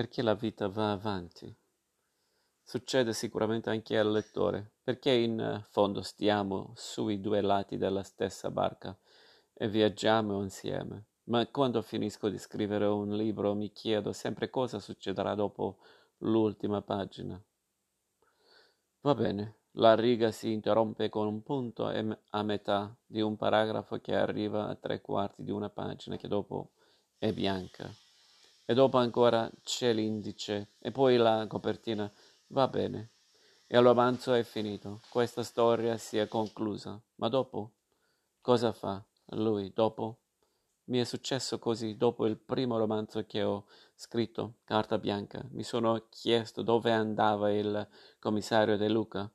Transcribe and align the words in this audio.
perché 0.00 0.22
la 0.22 0.32
vita 0.32 0.66
va 0.66 0.92
avanti. 0.92 1.54
Succede 2.62 3.12
sicuramente 3.12 3.68
anche 3.68 3.98
al 3.98 4.10
lettore, 4.10 4.76
perché 4.82 5.10
in 5.10 5.62
fondo 5.68 6.00
stiamo 6.00 6.72
sui 6.74 7.20
due 7.20 7.42
lati 7.42 7.76
della 7.76 8.02
stessa 8.02 8.50
barca 8.50 8.98
e 9.52 9.68
viaggiamo 9.68 10.40
insieme. 10.40 11.08
Ma 11.24 11.46
quando 11.48 11.82
finisco 11.82 12.30
di 12.30 12.38
scrivere 12.38 12.86
un 12.86 13.14
libro 13.14 13.54
mi 13.54 13.72
chiedo 13.72 14.14
sempre 14.14 14.48
cosa 14.48 14.78
succederà 14.78 15.34
dopo 15.34 15.80
l'ultima 16.20 16.80
pagina. 16.80 17.38
Va 19.02 19.14
bene, 19.14 19.56
la 19.72 19.94
riga 19.96 20.30
si 20.30 20.50
interrompe 20.50 21.10
con 21.10 21.26
un 21.26 21.42
punto 21.42 21.92
a 22.30 22.42
metà 22.42 22.96
di 23.04 23.20
un 23.20 23.36
paragrafo 23.36 24.00
che 24.00 24.14
arriva 24.14 24.66
a 24.66 24.76
tre 24.76 25.02
quarti 25.02 25.44
di 25.44 25.50
una 25.50 25.68
pagina 25.68 26.16
che 26.16 26.26
dopo 26.26 26.70
è 27.18 27.34
bianca. 27.34 27.94
E 28.70 28.74
dopo 28.74 28.98
ancora 28.98 29.50
c'è 29.64 29.92
l'indice 29.92 30.74
e 30.78 30.92
poi 30.92 31.16
la 31.16 31.44
copertina. 31.48 32.08
Va 32.50 32.68
bene. 32.68 33.10
E 33.66 33.76
il 33.76 33.82
romanzo 33.82 34.32
è 34.32 34.44
finito. 34.44 35.00
Questa 35.08 35.42
storia 35.42 35.96
si 35.96 36.18
è 36.18 36.28
conclusa. 36.28 36.96
Ma 37.16 37.28
dopo? 37.28 37.72
Cosa 38.40 38.70
fa 38.72 39.04
lui 39.30 39.72
dopo? 39.74 40.20
Mi 40.84 41.00
è 41.00 41.04
successo 41.04 41.58
così 41.58 41.96
dopo 41.96 42.26
il 42.26 42.36
primo 42.36 42.78
romanzo 42.78 43.26
che 43.26 43.42
ho 43.42 43.66
scritto, 43.96 44.58
Carta 44.62 44.98
Bianca. 44.98 45.44
Mi 45.50 45.64
sono 45.64 46.06
chiesto 46.08 46.62
dove 46.62 46.92
andava 46.92 47.50
il 47.50 47.88
commissario 48.20 48.76
De 48.76 48.88
Luca 48.88 49.28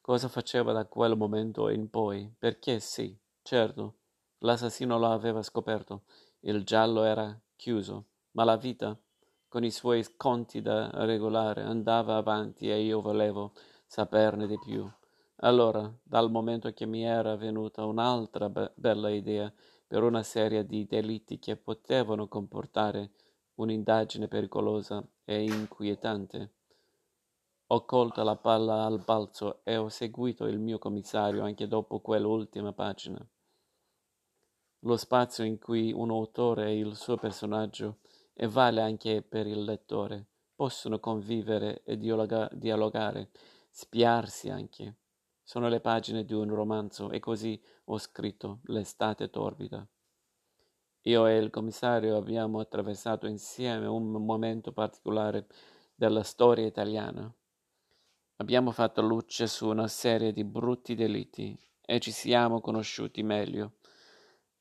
Cosa 0.00 0.28
faceva 0.28 0.70
da 0.70 0.84
quel 0.84 1.16
momento 1.16 1.70
in 1.70 1.90
poi? 1.90 2.32
Perché 2.38 2.78
sì, 2.78 3.18
certo, 3.42 3.96
l'assassino 4.38 4.96
lo 4.96 5.10
aveva 5.10 5.42
scoperto, 5.42 6.04
il 6.42 6.62
giallo 6.62 7.02
era 7.02 7.36
chiuso, 7.56 8.04
ma 8.40 8.46
la 8.46 8.56
vita, 8.56 8.98
con 9.48 9.64
i 9.64 9.70
suoi 9.70 10.02
conti 10.16 10.62
da 10.62 10.88
regolare, 11.04 11.60
andava 11.60 12.16
avanti 12.16 12.70
e 12.70 12.80
io 12.80 13.02
volevo 13.02 13.52
saperne 13.84 14.46
di 14.46 14.58
più. 14.58 14.90
Allora, 15.42 15.92
dal 16.02 16.30
momento 16.30 16.72
che 16.72 16.86
mi 16.86 17.04
era 17.04 17.36
venuta 17.36 17.84
un'altra 17.84 18.48
be- 18.48 18.72
bella 18.76 19.10
idea 19.10 19.52
per 19.86 20.04
una 20.04 20.22
serie 20.22 20.64
di 20.64 20.86
delitti 20.86 21.38
che 21.38 21.56
potevano 21.56 22.28
comportare 22.28 23.10
un'indagine 23.56 24.26
pericolosa 24.26 25.06
e 25.26 25.42
inquietante, 25.42 26.52
ho 27.66 27.84
colto 27.84 28.22
la 28.22 28.36
palla 28.36 28.86
al 28.86 29.02
balzo 29.04 29.60
e 29.64 29.76
ho 29.76 29.90
seguito 29.90 30.46
il 30.46 30.58
mio 30.58 30.78
commissario 30.78 31.44
anche 31.44 31.68
dopo 31.68 32.00
quell'ultima 32.00 32.72
pagina. 32.72 33.22
Lo 34.84 34.96
spazio 34.96 35.44
in 35.44 35.58
cui 35.58 35.92
un 35.92 36.08
autore 36.08 36.68
e 36.68 36.78
il 36.78 36.96
suo 36.96 37.18
personaggio, 37.18 37.98
e 38.42 38.48
vale 38.48 38.80
anche 38.80 39.20
per 39.20 39.46
il 39.46 39.64
lettore, 39.64 40.24
possono 40.54 40.98
convivere 40.98 41.82
e 41.84 41.98
dialoga- 41.98 42.48
dialogare, 42.54 43.28
spiarsi 43.68 44.48
anche. 44.48 44.96
Sono 45.42 45.68
le 45.68 45.80
pagine 45.80 46.24
di 46.24 46.32
un 46.32 46.48
romanzo 46.48 47.10
e 47.10 47.18
così 47.18 47.62
ho 47.84 47.98
scritto 47.98 48.60
L'estate 48.64 49.28
torbida. 49.28 49.86
Io 51.02 51.26
e 51.26 51.36
il 51.36 51.50
commissario 51.50 52.16
abbiamo 52.16 52.60
attraversato 52.60 53.26
insieme 53.26 53.86
un 53.86 54.10
momento 54.10 54.72
particolare 54.72 55.46
della 55.94 56.22
storia 56.22 56.64
italiana. 56.64 57.30
Abbiamo 58.36 58.70
fatto 58.70 59.02
luce 59.02 59.46
su 59.48 59.68
una 59.68 59.86
serie 59.86 60.32
di 60.32 60.44
brutti 60.44 60.94
delitti 60.94 61.54
e 61.82 62.00
ci 62.00 62.10
siamo 62.10 62.62
conosciuti 62.62 63.22
meglio. 63.22 63.72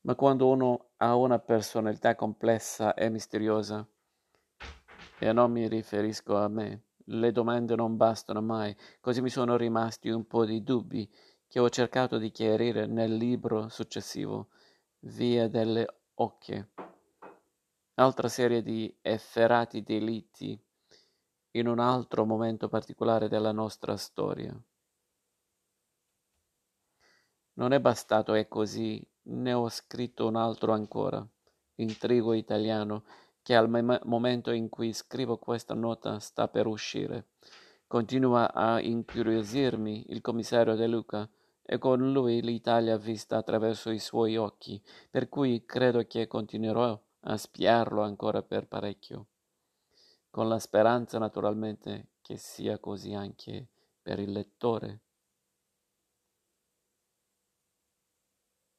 Ma 0.02 0.16
quando 0.16 0.48
uno 0.48 0.92
ha 0.98 1.16
una 1.16 1.40
personalità 1.40 2.16
complessa 2.16 2.94
e 2.94 3.10
misteriosa, 3.10 3.86
e 5.20 5.34
non 5.34 5.52
mi 5.52 5.68
riferisco 5.68 6.38
a 6.38 6.48
me, 6.48 6.84
le 7.06 7.32
domande 7.32 7.76
non 7.76 7.98
bastano 7.98 8.42
mai, 8.42 8.76
così 9.02 9.22
mi 9.22 9.30
sono 9.30 9.58
rimasti 9.58 10.10
un 10.10 10.26
po' 10.26 10.46
di 10.46 10.64
dubbi 10.64 11.10
che 11.48 11.60
ho 11.60 11.70
cercato 11.70 12.18
di 12.18 12.32
chiarire 12.32 12.86
nel 12.86 13.16
libro 13.16 13.70
successivo, 13.70 14.50
Via 15.04 15.48
delle 15.48 15.88
Occhie. 16.16 16.70
Altra 17.96 18.28
serie 18.28 18.62
di 18.62 18.94
efferati 19.02 19.82
delitti 19.82 20.62
in 21.52 21.68
un 21.68 21.80
altro 21.80 22.26
momento 22.26 22.68
particolare 22.68 23.28
della 23.28 23.52
nostra 23.52 23.98
storia. 23.98 24.56
Non 27.54 27.74
è 27.74 27.80
bastato 27.80 28.36
e 28.36 28.48
così 28.48 29.06
ne 29.30 29.54
ho 29.54 29.70
scritto 29.70 30.28
un 30.28 30.36
altro 30.36 30.72
ancora, 30.74 31.26
Intrigo 31.76 32.34
italiano, 32.34 33.04
che 33.42 33.56
al 33.56 33.70
mem- 33.70 34.02
momento 34.04 34.52
in 34.52 34.70
cui 34.70 34.94
scrivo 34.94 35.38
questa 35.38 35.74
nota 35.74 36.20
sta 36.20 36.48
per 36.48 36.68
uscire. 36.68 37.30
Continua 37.88 38.54
a 38.54 38.80
incuriosirmi 38.80 40.06
il 40.10 40.22
commissario 40.22 40.76
De 40.76 40.88
Luca 40.88 41.28
e 41.64 41.78
con 41.78 42.12
lui 42.12 42.42
l'Italia 42.42 42.98
vista 42.98 43.38
attraverso 43.38 43.90
i 43.90 44.00
suoi 44.00 44.38
occhi, 44.38 44.82
per 45.10 45.30
cui 45.30 45.66
credo 45.66 46.06
che 46.06 46.28
continuerò 46.28 47.00
a 47.22 47.38
spiarlo 47.38 48.02
ancora 48.02 48.42
per 48.42 48.68
parecchio 48.68 49.28
con 50.30 50.48
la 50.48 50.60
speranza 50.60 51.18
naturalmente 51.18 52.10
che 52.22 52.38
sia 52.38 52.78
così 52.78 53.14
anche 53.14 53.68
per 54.02 54.20
il 54.20 54.32
lettore. 54.32 55.02